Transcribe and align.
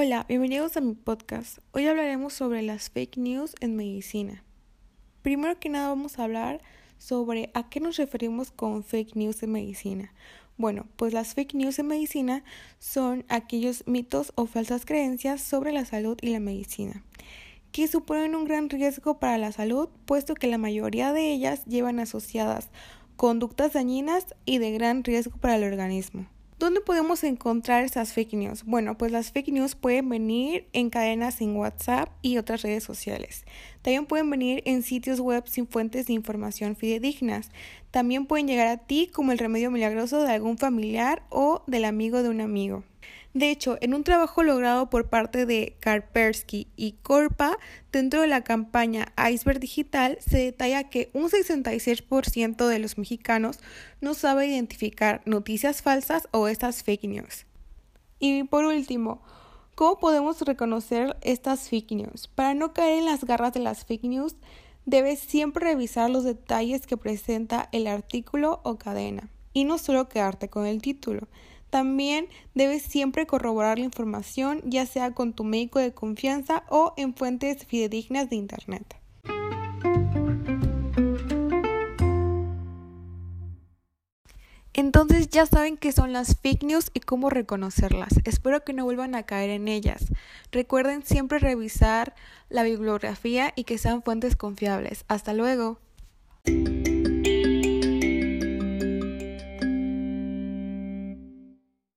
Hola, 0.00 0.24
bienvenidos 0.28 0.76
a 0.76 0.80
mi 0.80 0.94
podcast. 0.94 1.58
Hoy 1.72 1.88
hablaremos 1.88 2.32
sobre 2.32 2.62
las 2.62 2.88
fake 2.88 3.16
news 3.16 3.56
en 3.58 3.74
medicina. 3.74 4.44
Primero 5.22 5.58
que 5.58 5.68
nada 5.68 5.88
vamos 5.88 6.20
a 6.20 6.22
hablar 6.22 6.62
sobre 6.98 7.50
a 7.52 7.68
qué 7.68 7.80
nos 7.80 7.96
referimos 7.96 8.52
con 8.52 8.84
fake 8.84 9.16
news 9.16 9.42
en 9.42 9.50
medicina. 9.50 10.14
Bueno, 10.56 10.86
pues 10.94 11.12
las 11.12 11.34
fake 11.34 11.54
news 11.54 11.80
en 11.80 11.88
medicina 11.88 12.44
son 12.78 13.24
aquellos 13.28 13.88
mitos 13.88 14.30
o 14.36 14.46
falsas 14.46 14.86
creencias 14.86 15.40
sobre 15.40 15.72
la 15.72 15.84
salud 15.84 16.16
y 16.22 16.30
la 16.30 16.38
medicina, 16.38 17.02
que 17.72 17.88
suponen 17.88 18.36
un 18.36 18.44
gran 18.44 18.70
riesgo 18.70 19.18
para 19.18 19.36
la 19.36 19.50
salud, 19.50 19.88
puesto 20.04 20.34
que 20.34 20.46
la 20.46 20.58
mayoría 20.58 21.12
de 21.12 21.32
ellas 21.32 21.64
llevan 21.64 21.98
asociadas 21.98 22.68
conductas 23.16 23.72
dañinas 23.72 24.36
y 24.44 24.58
de 24.58 24.70
gran 24.70 25.02
riesgo 25.02 25.38
para 25.38 25.56
el 25.56 25.64
organismo. 25.64 26.28
¿Dónde 26.58 26.80
podemos 26.80 27.22
encontrar 27.22 27.84
esas 27.84 28.12
fake 28.12 28.32
news? 28.32 28.64
Bueno, 28.64 28.98
pues 28.98 29.12
las 29.12 29.30
fake 29.30 29.52
news 29.52 29.76
pueden 29.76 30.08
venir 30.08 30.66
en 30.72 30.90
cadenas 30.90 31.40
en 31.40 31.54
WhatsApp 31.54 32.08
y 32.20 32.36
otras 32.36 32.62
redes 32.62 32.82
sociales. 32.82 33.44
También 33.82 34.06
pueden 34.06 34.28
venir 34.28 34.64
en 34.66 34.82
sitios 34.82 35.20
web 35.20 35.44
sin 35.46 35.68
fuentes 35.68 36.08
de 36.08 36.14
información 36.14 36.74
fidedignas. 36.74 37.52
También 37.92 38.26
pueden 38.26 38.48
llegar 38.48 38.66
a 38.66 38.78
ti 38.78 39.08
como 39.12 39.30
el 39.30 39.38
remedio 39.38 39.70
milagroso 39.70 40.24
de 40.24 40.32
algún 40.32 40.58
familiar 40.58 41.22
o 41.30 41.62
del 41.68 41.84
amigo 41.84 42.24
de 42.24 42.28
un 42.28 42.40
amigo. 42.40 42.82
De 43.34 43.50
hecho, 43.50 43.76
en 43.80 43.94
un 43.94 44.04
trabajo 44.04 44.42
logrado 44.42 44.88
por 44.88 45.08
parte 45.08 45.44
de 45.44 45.76
Karpersky 45.80 46.68
y 46.76 46.92
Corpa 47.02 47.58
dentro 47.92 48.22
de 48.22 48.26
la 48.26 48.42
campaña 48.42 49.12
Iceberg 49.30 49.60
Digital 49.60 50.18
se 50.20 50.38
detalla 50.38 50.84
que 50.84 51.10
un 51.12 51.28
66% 51.28 52.66
de 52.66 52.78
los 52.78 52.96
mexicanos 52.96 53.60
no 54.00 54.14
sabe 54.14 54.46
identificar 54.46 55.20
noticias 55.26 55.82
falsas 55.82 56.26
o 56.30 56.48
estas 56.48 56.82
fake 56.82 57.04
news. 57.04 57.46
Y 58.18 58.44
por 58.44 58.64
último, 58.64 59.22
¿cómo 59.74 59.98
podemos 59.98 60.40
reconocer 60.40 61.16
estas 61.20 61.68
fake 61.68 61.92
news? 61.92 62.28
Para 62.28 62.54
no 62.54 62.72
caer 62.72 62.98
en 62.98 63.04
las 63.04 63.24
garras 63.24 63.52
de 63.52 63.60
las 63.60 63.84
fake 63.84 64.04
news, 64.04 64.36
debes 64.86 65.20
siempre 65.20 65.66
revisar 65.66 66.08
los 66.08 66.24
detalles 66.24 66.86
que 66.86 66.96
presenta 66.96 67.68
el 67.72 67.86
artículo 67.86 68.60
o 68.64 68.78
cadena 68.78 69.28
y 69.52 69.64
no 69.64 69.76
solo 69.76 70.08
quedarte 70.08 70.48
con 70.48 70.66
el 70.66 70.80
título. 70.80 71.28
También 71.70 72.28
debes 72.54 72.82
siempre 72.82 73.26
corroborar 73.26 73.78
la 73.78 73.84
información, 73.84 74.62
ya 74.64 74.86
sea 74.86 75.12
con 75.12 75.32
tu 75.32 75.44
médico 75.44 75.78
de 75.78 75.92
confianza 75.92 76.64
o 76.68 76.94
en 76.96 77.14
fuentes 77.14 77.66
fidedignas 77.66 78.30
de 78.30 78.36
Internet. 78.36 78.96
Entonces 84.78 85.28
ya 85.28 85.44
saben 85.44 85.76
qué 85.76 85.90
son 85.90 86.12
las 86.12 86.36
fake 86.36 86.62
news 86.62 86.90
y 86.94 87.00
cómo 87.00 87.30
reconocerlas. 87.30 88.10
Espero 88.22 88.62
que 88.62 88.72
no 88.72 88.84
vuelvan 88.84 89.16
a 89.16 89.24
caer 89.24 89.50
en 89.50 89.66
ellas. 89.66 90.06
Recuerden 90.52 91.02
siempre 91.04 91.40
revisar 91.40 92.14
la 92.48 92.62
bibliografía 92.62 93.52
y 93.56 93.64
que 93.64 93.76
sean 93.76 94.04
fuentes 94.04 94.36
confiables. 94.36 95.04
Hasta 95.08 95.34
luego. 95.34 95.80